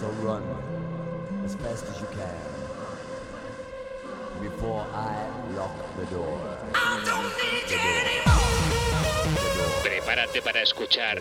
[0.00, 0.44] So run
[1.44, 2.38] as fast as you can
[4.40, 6.38] before I lock the door.
[7.66, 8.28] The door.
[9.82, 11.18] Prepárate para escuchar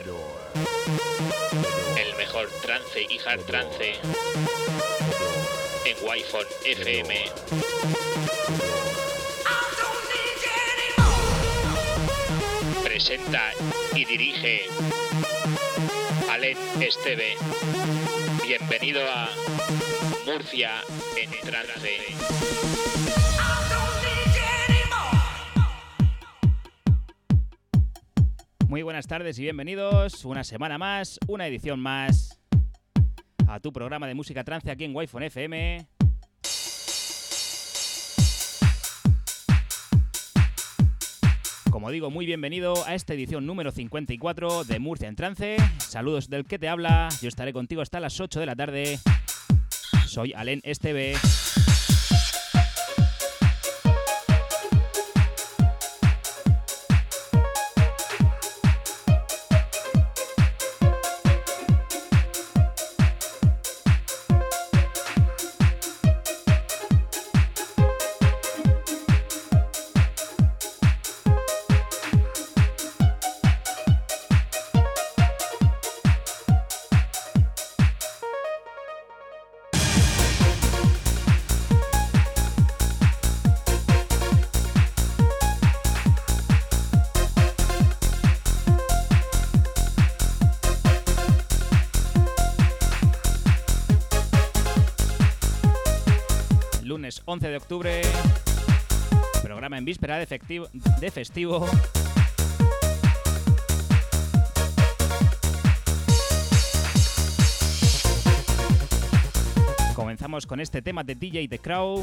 [1.97, 3.95] el mejor trance y hard trance
[5.85, 7.31] en Wi-Fi FM.
[12.83, 13.53] Presenta
[13.95, 14.69] y dirige
[16.29, 17.37] Alen Esteve.
[18.47, 19.27] Bienvenido a
[20.25, 20.71] Murcia
[21.21, 21.97] en trance.
[28.69, 32.39] Muy buenas tardes y bienvenidos una semana más, una edición más
[33.49, 35.96] a tu programa de música trance aquí en Wi-Fi FM.
[41.87, 45.55] Como digo, muy bienvenido a esta edición número 54 de Murcia en Trance.
[45.77, 48.99] Saludos del que te habla, yo estaré contigo hasta las 8 de la tarde.
[50.05, 51.13] Soy Alen Esteve.
[97.29, 98.01] 11 de octubre.
[99.43, 101.67] Programa en víspera de, festivo.
[109.93, 112.01] Comenzamos con este tema de DJ The Crow.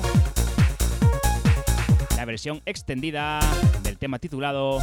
[2.18, 3.40] La versión extendida
[3.82, 4.80] del tema titulado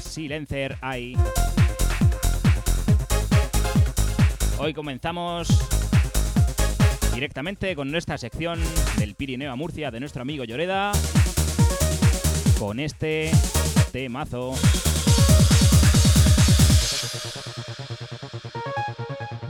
[0.00, 1.14] Silencer Eye.
[4.58, 5.48] Hoy comenzamos
[7.14, 8.60] directamente con nuestra sección
[8.98, 10.92] del Pirineo a Murcia de nuestro amigo Lloreda.
[12.58, 13.30] Con este
[13.92, 14.54] temazo.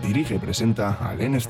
[0.02, 1.46] Dirige y presenta a Lenes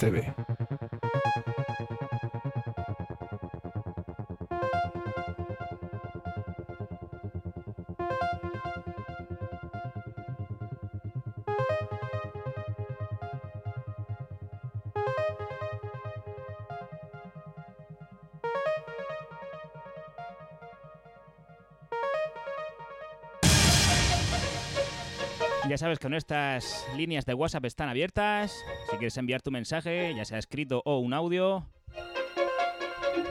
[25.81, 28.55] sabes que nuestras líneas de WhatsApp están abiertas.
[28.91, 31.67] Si quieres enviar tu mensaje, ya sea escrito o un audio.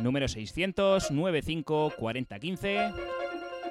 [0.02, 2.94] Número 600 95 40 15.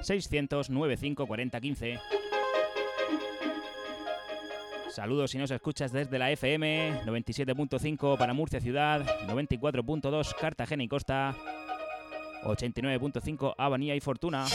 [0.01, 1.99] 600 95 40 15.
[4.87, 11.35] Saludos si nos escuchas desde la FM 97.5 para Murcia Ciudad, 94.2 Cartagena y Costa,
[12.43, 14.45] 89.5 Avanía y Fortuna.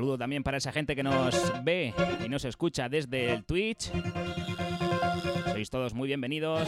[0.00, 1.92] Saludo también para esa gente que nos ve
[2.24, 3.92] y nos escucha desde el Twitch.
[5.52, 6.66] Sois todos muy bienvenidos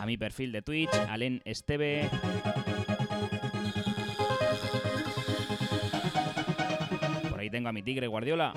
[0.00, 2.10] a mi perfil de Twitch, Alen Esteve.
[7.30, 8.52] Por ahí tengo a mi tigre Guardiola.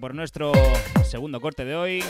[0.00, 0.52] Por nuestro
[1.04, 2.02] segundo corte de hoy.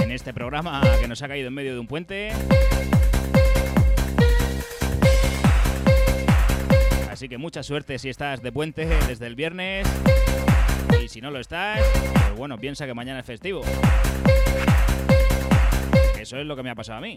[0.00, 2.32] En este programa que nos ha caído en medio de un puente.
[7.08, 9.86] Así que mucha suerte si estás de puente desde el viernes.
[11.02, 13.62] Y si no lo estás, pues bueno, piensa que mañana es festivo.
[16.20, 17.16] Eso es lo que me ha pasado a mí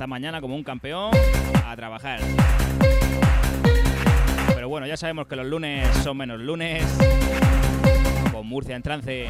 [0.00, 1.10] esta mañana como un campeón
[1.66, 2.20] a trabajar.
[4.54, 6.82] Pero bueno, ya sabemos que los lunes son menos lunes.
[8.32, 9.28] Con Murcia en trance.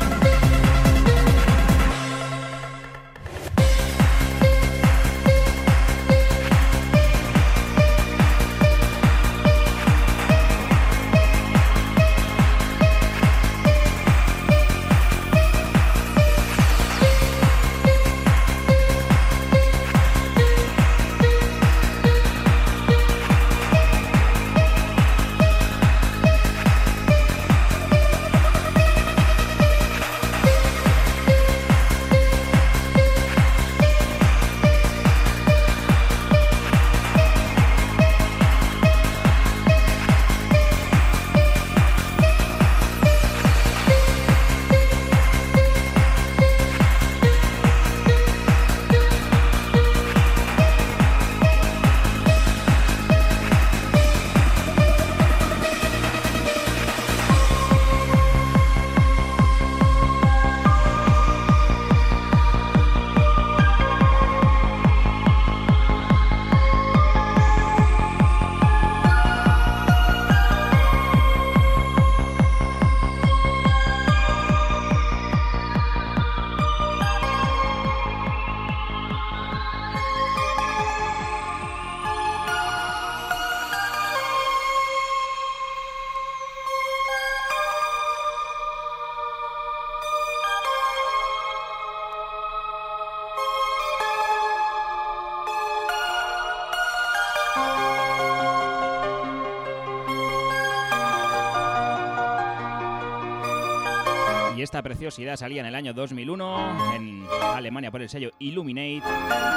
[104.82, 109.02] Preciosidad salía en el año 2001 en Alemania por el sello Illuminate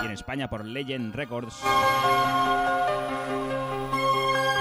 [0.02, 1.62] y en España por Legend Records.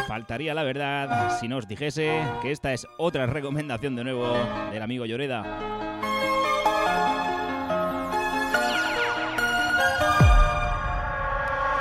[0.07, 4.37] Faltaría la verdad si no os dijese que esta es otra recomendación de nuevo
[4.71, 5.43] del amigo Lloreda.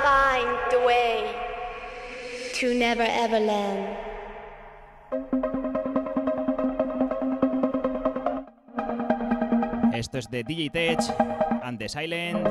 [0.02, 1.24] Find the way
[2.60, 4.11] to Never Everland.
[10.02, 10.98] Esto es de DJ Tech
[11.62, 12.44] and the Silent.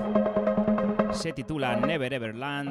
[1.12, 2.70] Se titula Never Ever Land.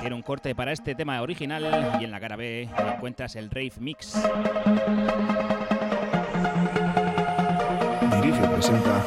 [0.00, 3.72] Tiene un corte para este tema original y en la cara B encuentras el Rave
[3.80, 4.22] Mix.
[8.20, 9.02] Dirige presenta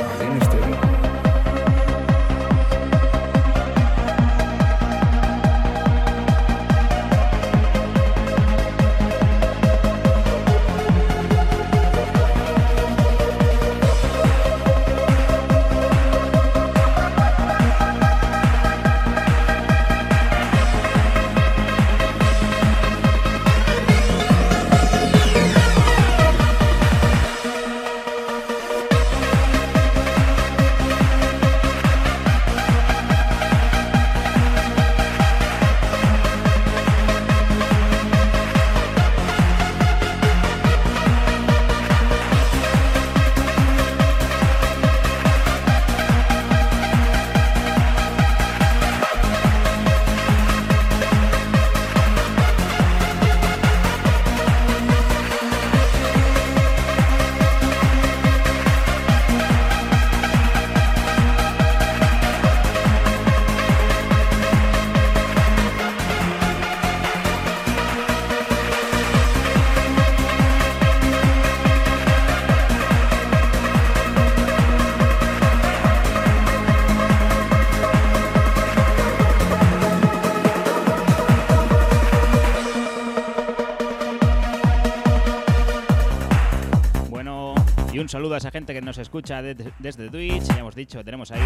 [88.10, 90.42] Un saludo a esa gente que nos escucha desde Twitch.
[90.42, 91.40] Ya hemos dicho, tenemos ahí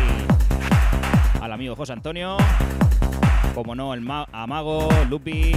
[1.41, 2.37] al amigo José Antonio.
[3.53, 5.51] Como no, el a Mago, Lupi.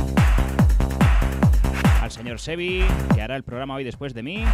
[2.02, 2.84] Al señor Sebi,
[3.14, 4.44] que hará el programa hoy después de mí.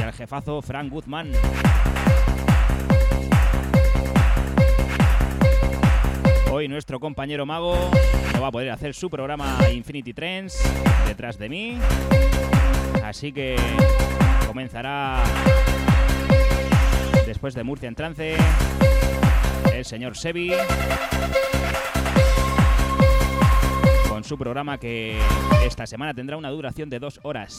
[0.00, 1.32] Y al jefazo Frank Guzmán.
[6.50, 7.90] Hoy nuestro compañero mago
[8.32, 10.58] no va a poder hacer su programa Infinity Trends
[11.06, 11.78] detrás de mí.
[13.04, 13.56] Así que
[14.56, 15.22] comenzará
[17.26, 18.36] después de Murcia en trance
[19.70, 20.50] el señor Sebi
[24.08, 25.20] con su programa que
[25.62, 27.58] esta semana tendrá una duración de dos horas.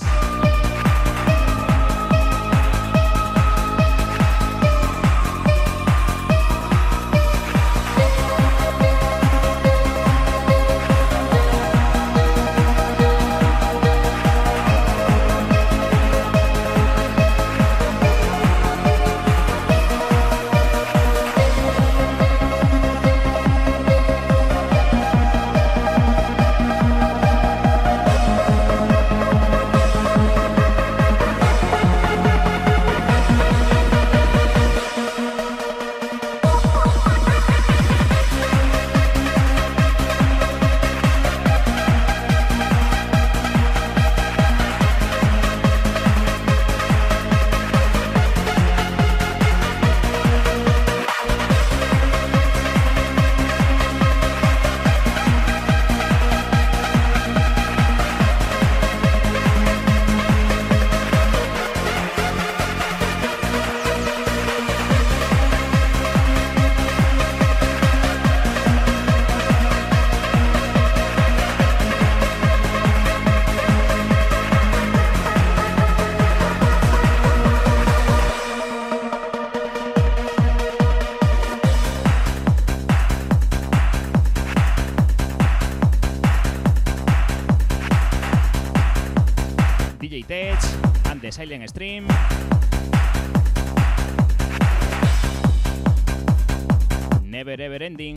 [91.38, 92.08] Silent Stream.
[97.22, 98.16] Never Ever Ending.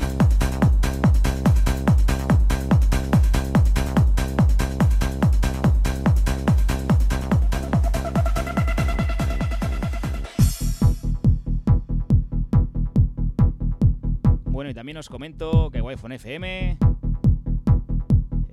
[14.47, 16.79] Bueno, y también os comento que Wi-Fi FM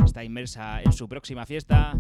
[0.04, 1.98] está inmersa en su próxima fiesta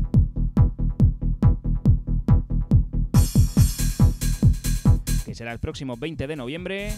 [5.47, 6.93] será el próximo 20 de noviembre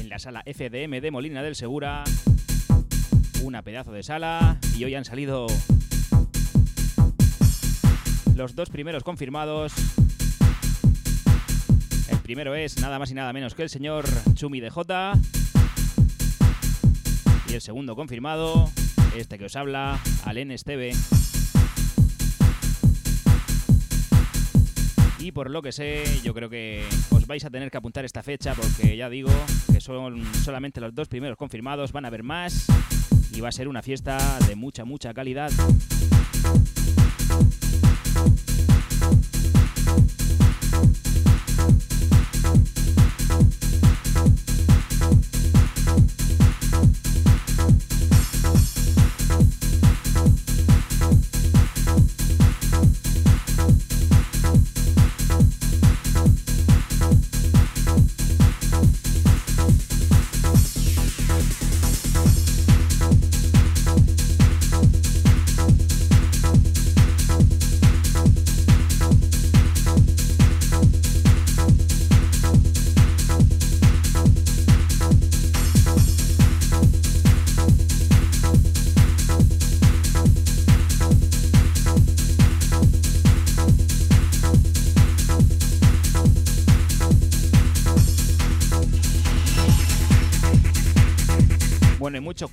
[0.00, 2.02] en la sala FDM de Molina del Segura.
[3.42, 5.48] Una pedazo de sala y hoy han salido
[8.34, 9.74] los dos primeros confirmados.
[12.08, 15.12] El primero es nada más y nada menos que el señor Chumi DJ.
[17.50, 18.70] Y el segundo confirmado,
[19.14, 20.92] este que os habla, Alen Esteve.
[25.20, 28.22] Y por lo que sé, yo creo que os vais a tener que apuntar esta
[28.22, 29.30] fecha porque ya digo
[29.70, 32.66] que son solamente los dos primeros confirmados, van a haber más
[33.32, 35.50] y va a ser una fiesta de mucha, mucha calidad.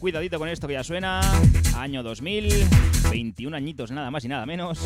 [0.08, 1.20] Cuidadito con esto que ya suena.
[1.76, 2.50] Año 2000,
[3.12, 4.80] 21 añitos nada más y nada menos.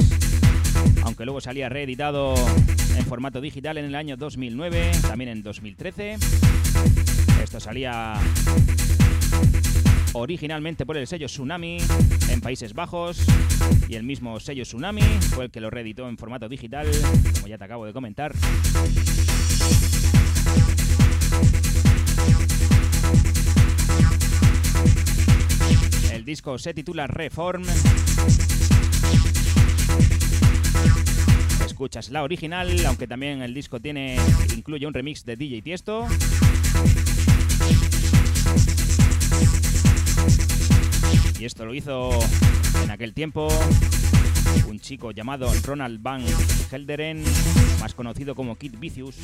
[1.04, 2.34] Aunque luego salía reeditado
[2.98, 6.18] en formato digital en el año 2009, también en 2013.
[7.44, 8.16] Esto salía
[10.14, 11.78] originalmente por el sello Tsunami
[12.32, 13.24] en Países Bajos
[13.88, 15.04] y el mismo sello Tsunami
[15.36, 16.88] fue el que lo reeditó en formato digital,
[17.36, 18.34] como ya te acabo de comentar.
[26.32, 27.64] Disco se titula Reform.
[31.66, 34.16] escuchas la original, aunque también el disco tiene
[34.56, 36.08] incluye un remix de DJ Tiesto.
[41.38, 42.12] Y esto lo hizo
[42.82, 43.50] en aquel tiempo
[44.70, 46.24] un chico llamado Ronald Van
[46.72, 47.26] Helderen,
[47.82, 49.18] más conocido como Kid Vicious.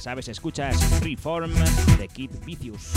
[0.00, 1.52] Sabes, escuchas Reform
[1.98, 2.92] de Kid Vicious.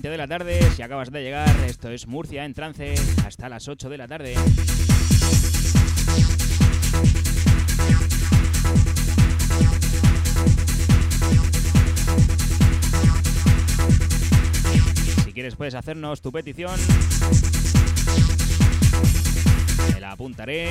[0.00, 0.58] 20 de la tarde.
[0.74, 2.94] Si acabas de llegar, esto es Murcia en trance
[3.26, 4.34] hasta las 8 de la tarde.
[15.22, 16.80] Si quieres puedes hacernos tu petición.
[19.92, 20.70] Me la apuntaré.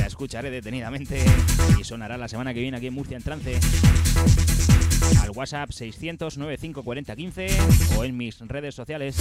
[0.00, 1.24] La escucharé detenidamente
[1.78, 3.60] y sonará la semana que viene aquí en Murcia en trance
[5.20, 7.46] al WhatsApp 600 9540 15
[7.98, 9.16] o en mis redes sociales.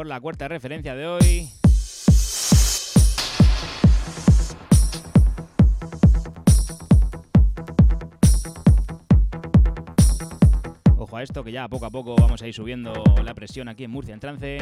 [0.00, 1.50] Por la cuarta referencia de hoy.
[10.96, 13.84] Ojo a esto que ya poco a poco vamos a ir subiendo la presión aquí
[13.84, 14.58] en Murcia en trance.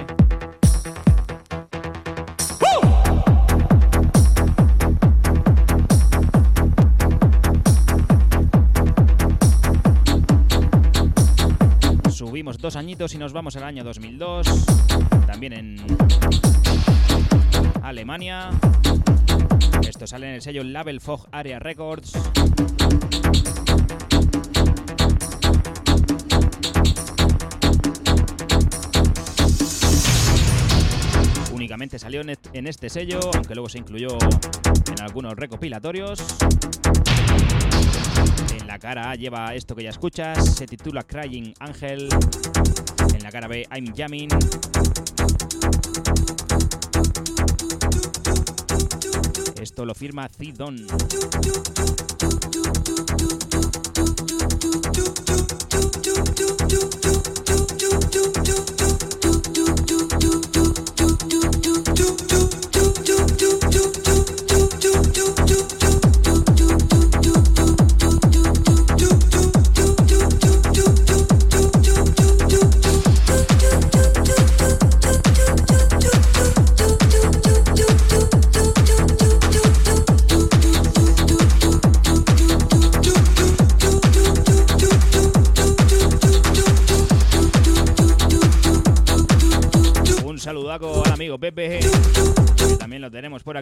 [12.10, 15.17] Subimos dos añitos y nos vamos al año 2002.
[15.28, 15.76] También en
[17.82, 18.48] Alemania.
[19.86, 22.14] Esto sale en el sello Label Fog Area Records.
[31.52, 36.20] Únicamente salió en est- en este sello, aunque luego se incluyó en algunos recopilatorios.
[38.60, 42.08] En la cara lleva esto que ya escuchas, se titula Crying Angel.
[43.28, 44.30] La cara B, I'm Jamming.
[49.60, 50.86] Esto lo firma Zidon.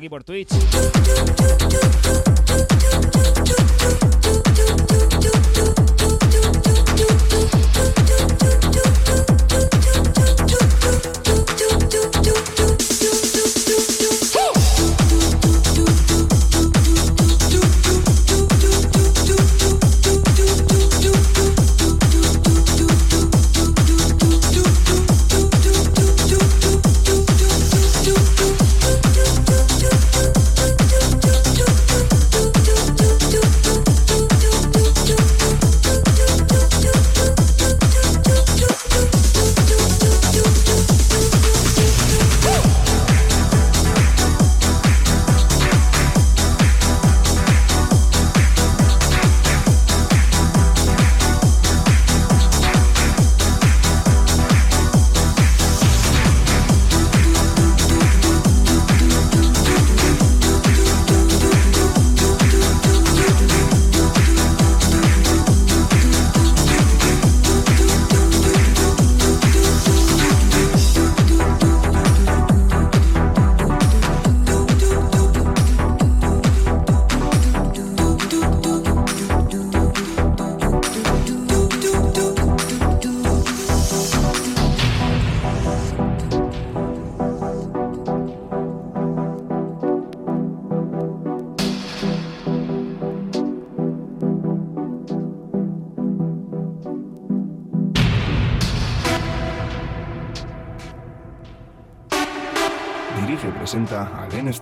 [0.06, 0.95] Aquí por Twitch.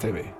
[0.05, 0.34] TV.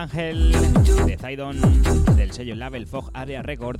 [0.00, 0.50] Ángel
[1.04, 1.60] de Zaidon
[2.16, 3.79] del sello Label Fog Area Records.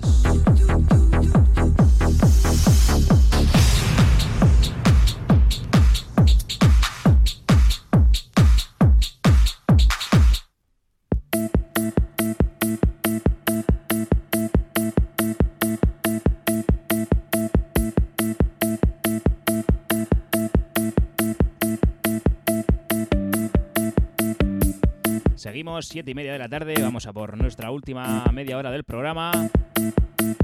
[25.60, 28.82] Seguimos, siete y media de la tarde, vamos a por nuestra última media hora del
[28.82, 29.30] programa.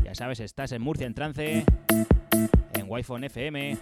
[0.05, 1.65] Ya sabes, estás en Murcia en trance,
[2.75, 3.79] en Wi-Fi FM.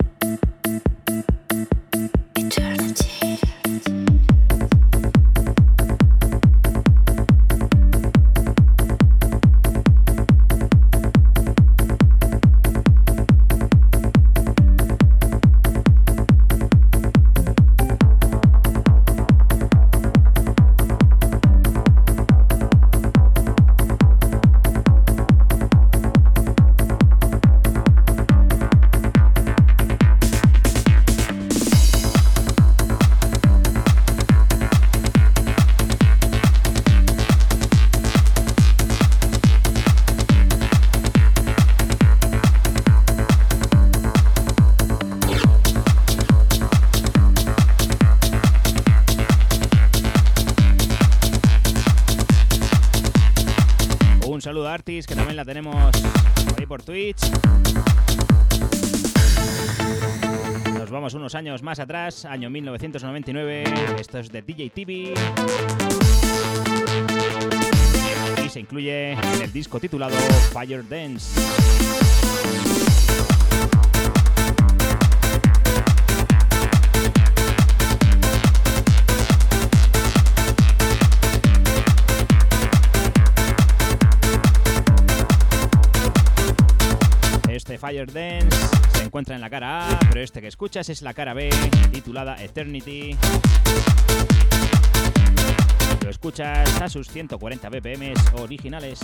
[61.34, 63.64] Años más atrás, año 1999.
[63.98, 65.14] Esto es de DJ TV.
[68.44, 70.16] Y se incluye en el disco titulado
[70.52, 71.40] Fire Dance.
[87.76, 88.73] Fire Dance
[89.14, 91.48] encuentra en la cara A, pero este que escuchas es la cara B,
[91.92, 93.16] titulada Eternity.
[96.02, 98.98] Lo escuchas a sus 140 BPM originales.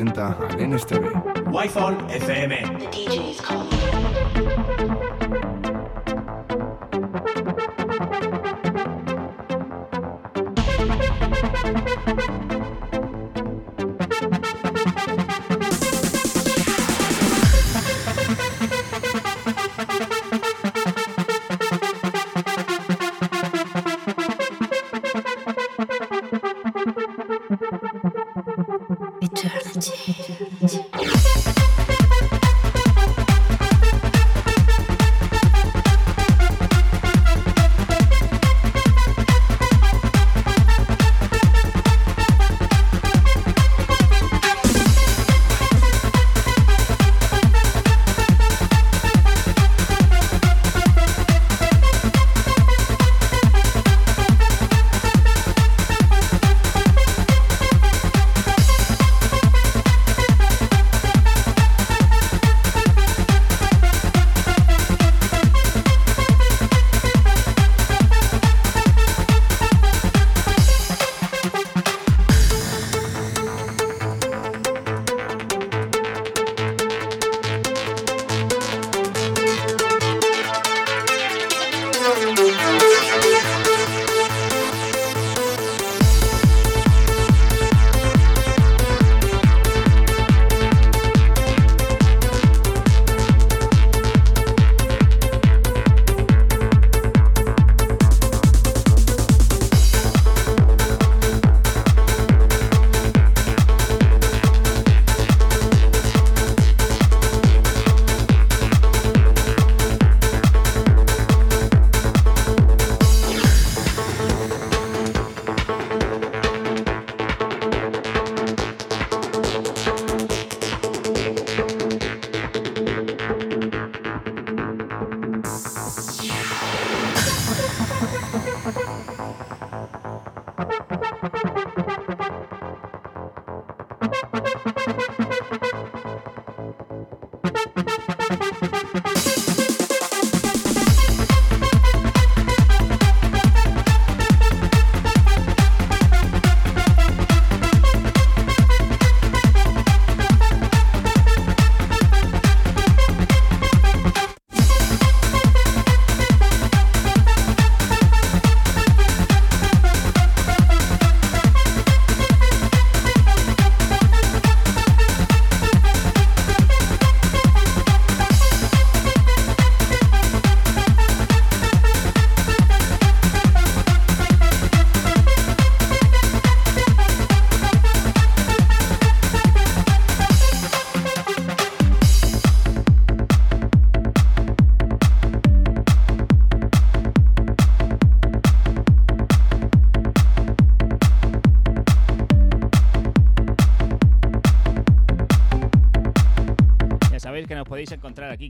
[0.00, 1.04] Presenta al NSTV.
[1.50, 2.56] Wi-Fi FM.
[2.90, 3.69] podéis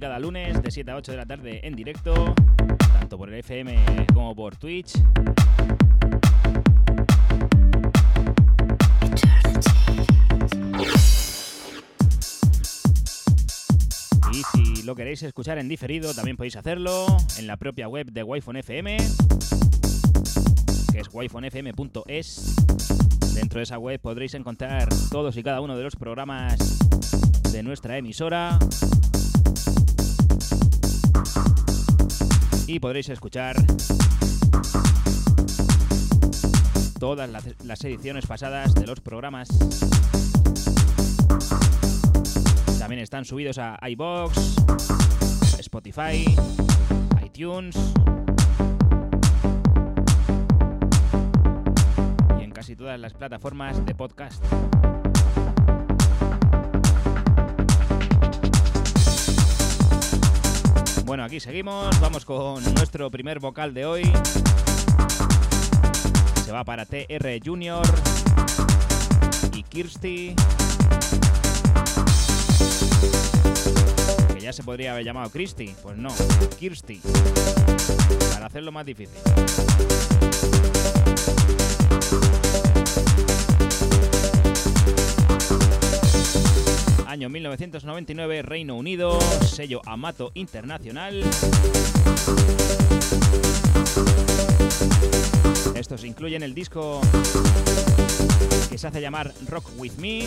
[0.00, 2.34] cada lunes de 7 a 8 de la tarde en directo,
[2.94, 4.94] tanto por el FM como por Twitch.
[14.32, 17.06] Y si lo queréis escuchar en diferido, también podéis hacerlo
[17.38, 18.96] en la propia web de Wi-Fi FM,
[20.92, 22.56] que es wifonfm.es.
[23.34, 26.78] Dentro de esa web podréis encontrar todos y cada uno de los programas
[27.52, 28.58] de nuestra emisora
[32.70, 33.56] y podréis escuchar
[37.00, 37.28] todas
[37.64, 39.48] las, ediciones pasadas de los programas.
[42.78, 44.56] También están subidos a iBox,
[45.58, 46.24] Spotify,
[47.24, 47.76] iTunes
[52.38, 54.44] y en casi todas las plataformas de podcast.
[61.10, 64.12] Bueno, aquí seguimos, vamos con nuestro primer vocal de hoy.
[66.44, 67.84] Se va para TR Junior
[69.52, 70.36] y Kirsty.
[74.32, 76.10] Que ya se podría haber llamado Kirsty, pues no,
[76.60, 77.00] Kirsty.
[78.32, 79.18] Para hacerlo más difícil.
[87.10, 91.24] Año 1999, Reino Unido, sello Amato Internacional.
[95.74, 97.00] Estos incluyen el disco
[98.70, 100.24] que se hace llamar Rock With Me.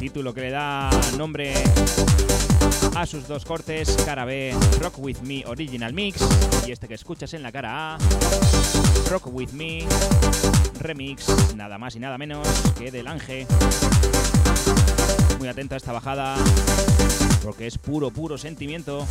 [0.00, 1.54] Título que le da nombre
[2.94, 6.20] a sus dos cortes, cara B, Rock With Me Original Mix,
[6.66, 7.98] y este que escuchas en la cara A,
[9.10, 9.86] Rock With Me
[10.78, 12.46] Remix, nada más y nada menos
[12.78, 13.46] que del Ángel.
[15.38, 16.36] Muy atento a esta bajada,
[17.42, 19.06] porque es puro, puro sentimiento.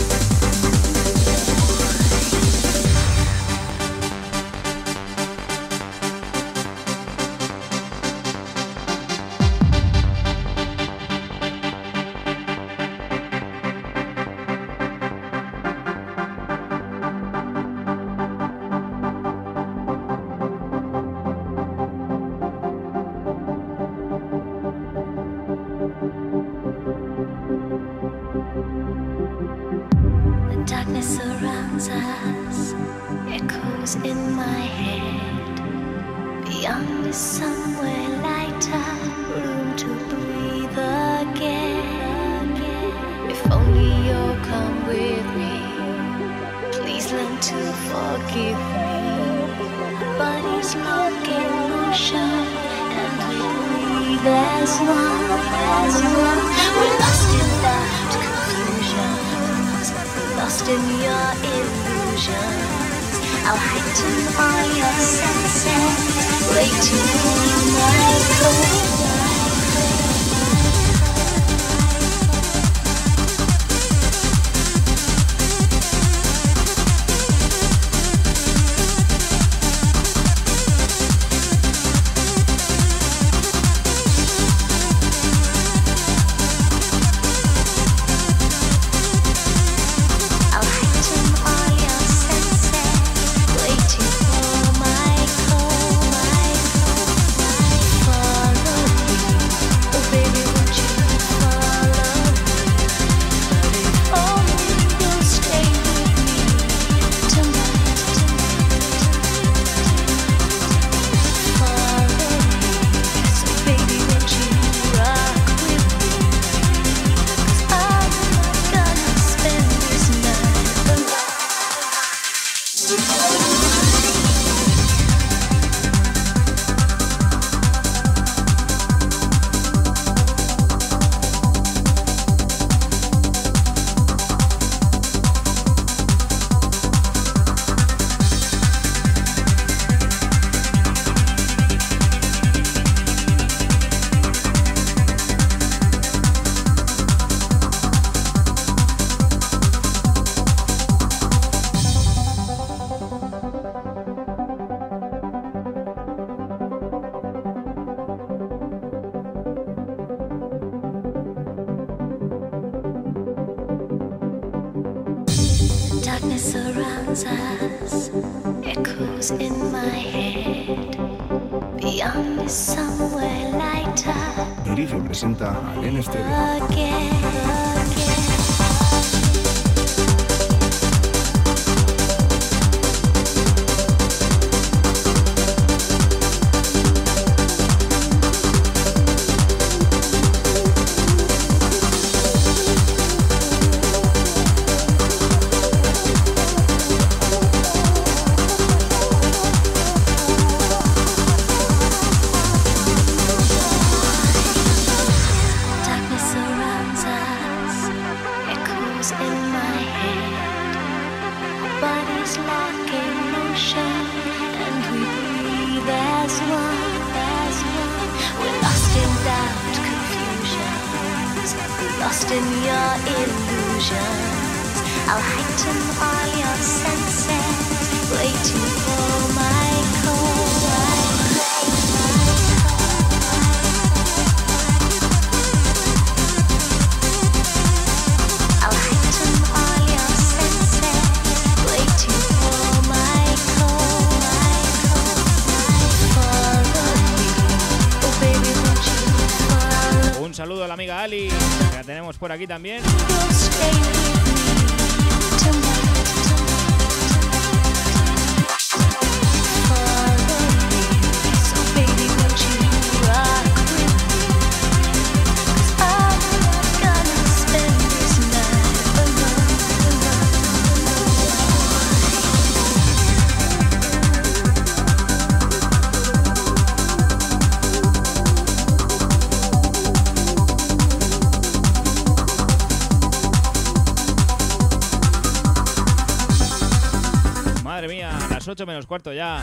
[288.92, 289.42] Cuarto ya.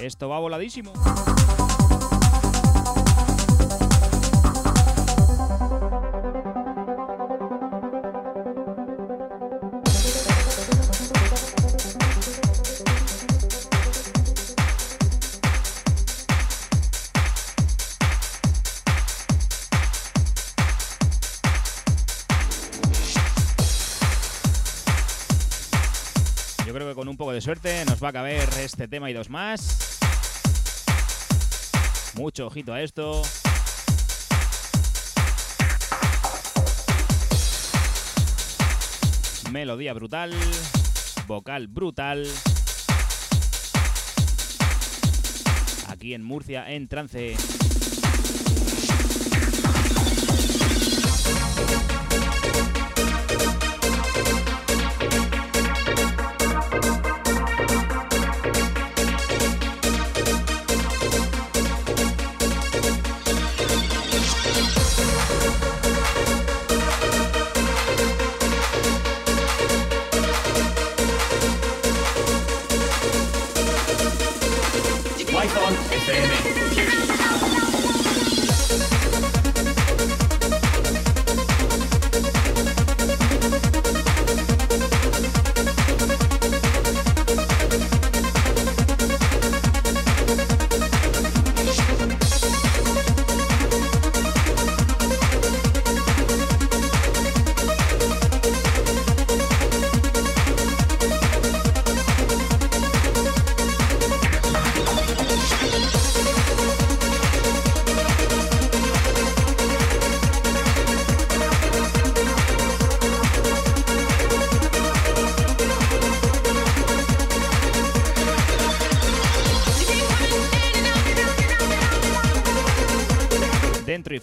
[0.00, 0.92] Esto va voladísimo.
[27.40, 29.98] Suerte nos va a caber este tema y dos más.
[32.14, 33.22] Mucho ojito a esto.
[39.50, 40.34] Melodía brutal,
[41.26, 42.26] vocal brutal.
[45.88, 47.36] Aquí en Murcia, en trance.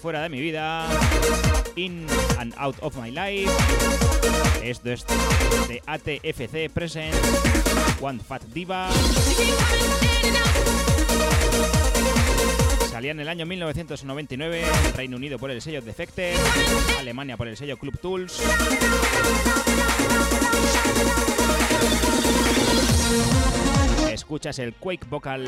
[0.04, 0.86] Fuera de mi vida.
[1.78, 2.06] In
[2.38, 3.50] and Out of My Life.
[4.62, 5.06] Esto es
[5.70, 7.16] de ATFC Present.
[8.02, 8.90] One Fat Diva.
[12.92, 16.36] Salía en el año 1999, Reino Unido por el sello Defected,
[17.00, 18.44] Alemania por el sello Club Tools.
[24.12, 25.48] Escuchas el Quake Vocal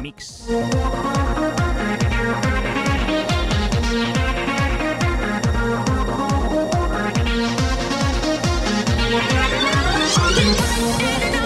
[0.00, 0.46] Mix.
[10.52, 11.39] And I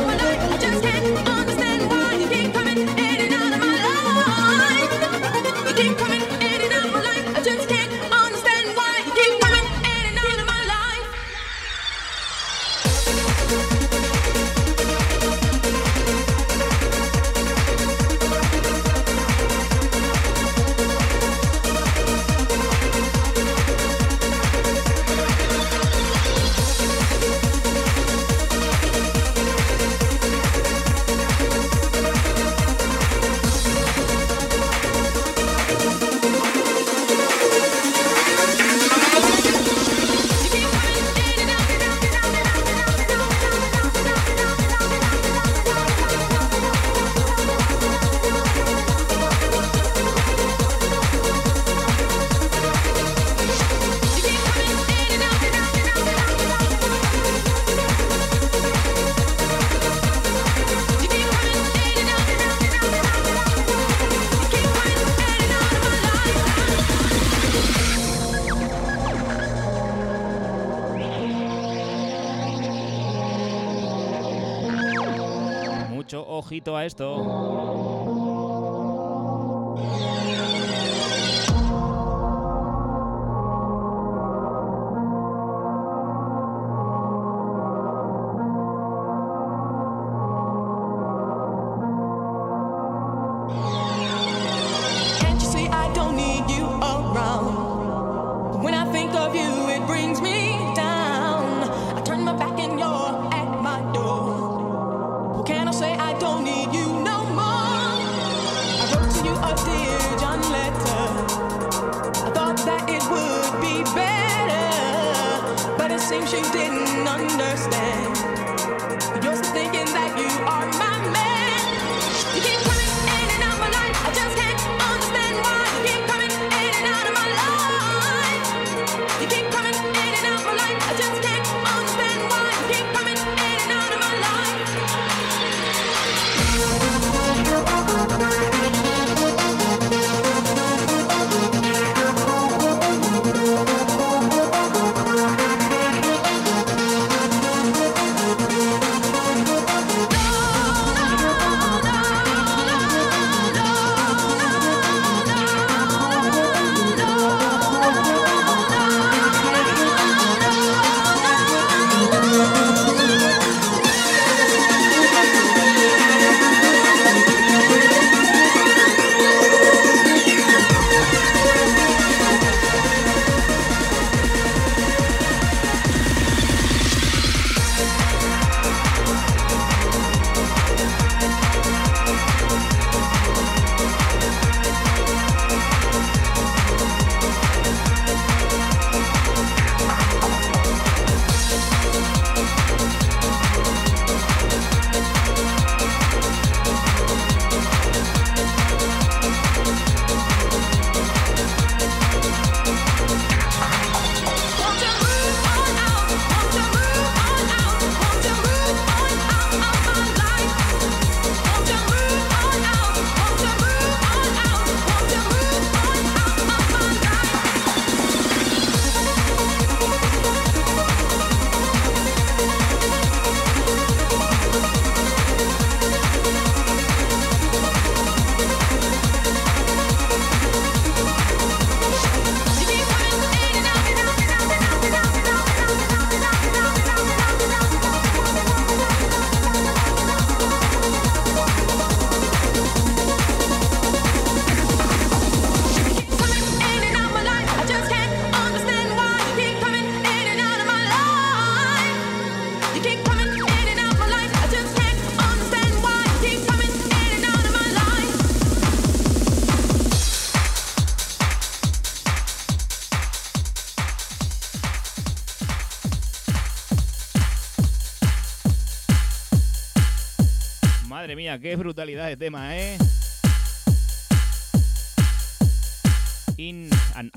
[76.54, 78.33] ojito a esto.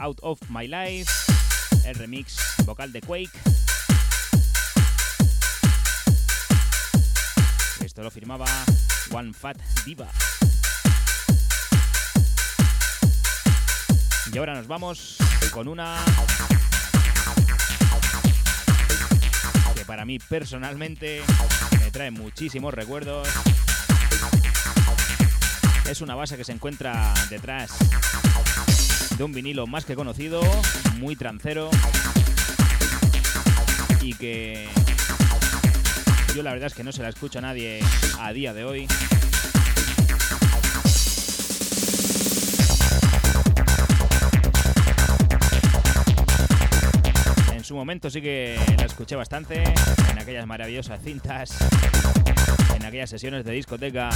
[0.07, 1.11] Out of My Life,
[1.83, 3.29] el remix vocal de Quake.
[7.83, 8.45] Esto lo firmaba
[9.11, 10.07] One Fat Diva.
[14.31, 15.17] Y ahora nos vamos
[15.51, 15.97] con una
[19.75, 21.21] que para mí personalmente
[21.81, 23.27] me trae muchísimos recuerdos.
[25.89, 27.71] Es una base que se encuentra detrás
[29.17, 30.41] de un vinilo más que conocido,
[30.99, 31.71] muy trancero
[34.01, 34.67] y que
[36.35, 37.79] yo la verdad es que no se la escucho a nadie
[38.19, 38.87] a día de hoy.
[47.53, 49.63] En su momento sí que la escuché bastante
[50.11, 51.57] en aquellas maravillosas cintas,
[52.75, 54.09] en aquellas sesiones de discoteca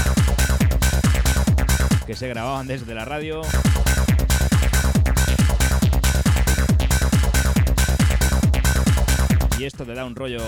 [2.05, 3.41] que se grababan desde la radio.
[9.61, 10.39] Y esto te da un rollo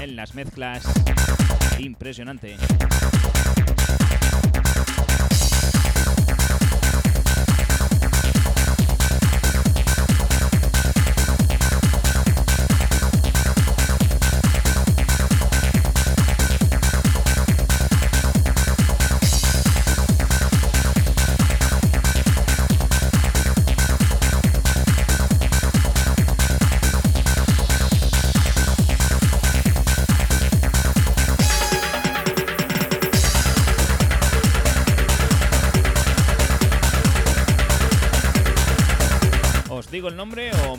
[0.00, 0.82] en las mezclas
[1.78, 2.56] impresionante.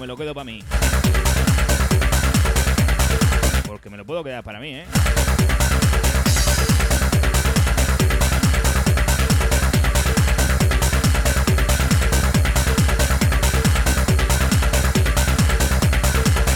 [0.08, 0.64] Lo quedo para mí?
[3.66, 4.86] Porque me lo puedo quedar para mí, ¿eh?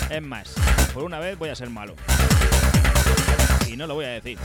[0.09, 0.53] Es más,
[0.93, 1.95] por una vez voy a ser malo.
[3.67, 4.37] Y no lo voy a decir.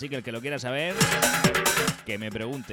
[0.00, 0.94] Así que el que lo quiera saber,
[2.06, 2.72] que me pregunte.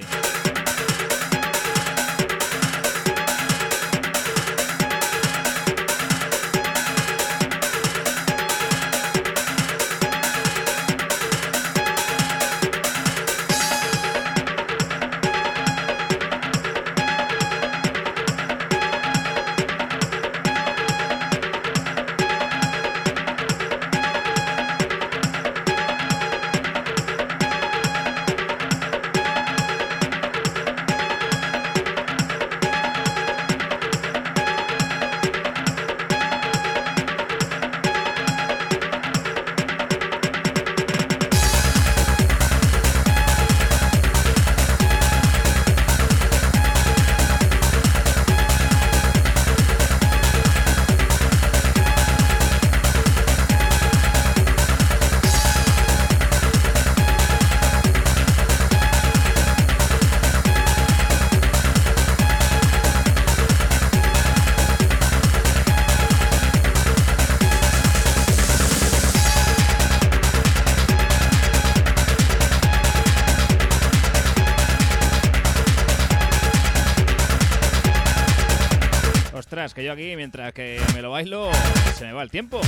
[79.78, 81.52] Que yo aquí, mientras que me lo bailo,
[81.96, 82.60] se me va el tiempo.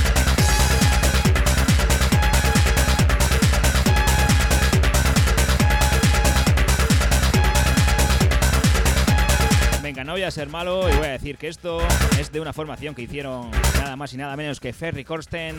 [9.82, 11.80] Venga, no voy a ser malo y voy a decir que esto
[12.20, 13.50] es de una formación que hicieron
[13.80, 15.58] nada más y nada menos que Ferry Corsten,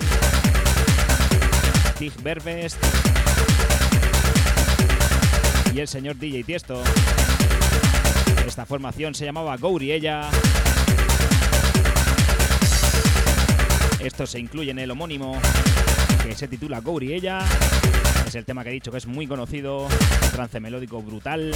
[1.99, 2.81] Tig Berbest
[5.75, 6.81] y el señor DJ Tiesto.
[8.47, 10.31] Esta formación se llamaba Gouriella.
[14.03, 15.39] Esto se incluye en el homónimo
[16.23, 17.41] que se titula Gouriella.
[18.27, 19.89] Es el tema que he dicho que es muy conocido,
[20.33, 21.53] trance melódico brutal.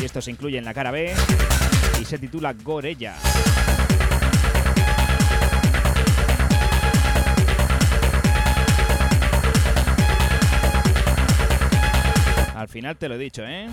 [0.00, 1.14] Y esto se incluye en la cara B
[2.00, 3.14] y se titula Gorella.
[12.56, 13.68] Al final te lo he dicho, ¿eh?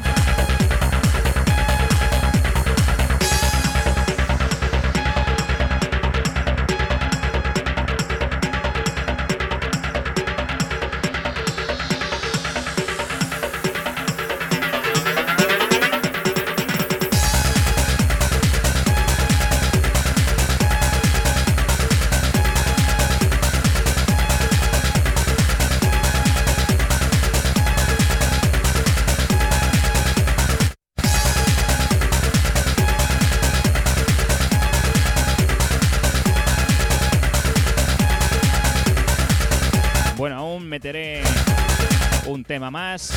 [42.60, 43.12] Más.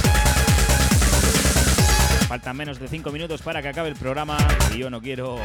[2.29, 4.37] Faltan menos de 5 minutos para que acabe el programa
[4.75, 5.39] y yo no quiero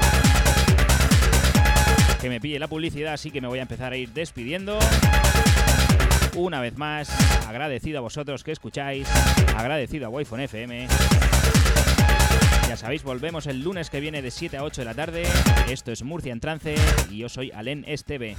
[2.22, 4.78] que me pille la publicidad, así que me voy a empezar a ir despidiendo.
[6.36, 7.10] Una vez más,
[7.48, 9.08] agradecido a vosotros que escucháis,
[9.56, 10.88] agradecido a wi FM.
[12.68, 15.24] Ya sabéis, volvemos el lunes que viene de 7 a 8 de la tarde.
[15.70, 16.76] Esto es Murcia en Trance
[17.10, 18.36] y yo soy Alen Esteve.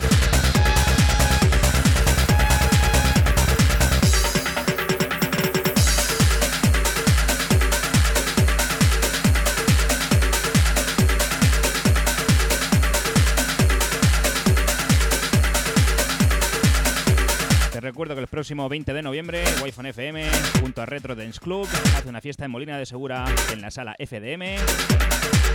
[17.96, 20.28] Recuerdo que el próximo 20 de noviembre, Wi-Fi FM,
[20.60, 21.66] junto a Retro Dance Club,
[21.96, 24.62] hace una fiesta en Molina de Segura en la sala FDM.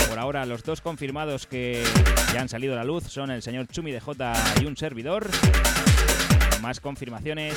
[0.09, 1.83] Por ahora, los dos confirmados que
[2.33, 5.29] ya han salido a la luz son el señor Chumi DJ y un servidor.
[6.63, 7.55] Más confirmaciones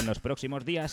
[0.00, 0.92] en los próximos días.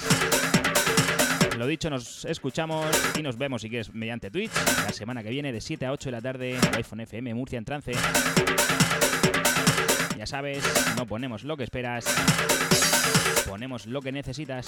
[1.57, 2.86] Lo dicho, nos escuchamos
[3.18, 4.51] y nos vemos si quieres mediante Twitch
[4.84, 7.65] la semana que viene de 7 a 8 de la tarde, Wi-Fi FM Murcia en
[7.65, 7.93] trance.
[10.15, 10.63] Ya sabes,
[10.95, 12.05] no ponemos lo que esperas,
[13.46, 14.68] ponemos lo que necesitas.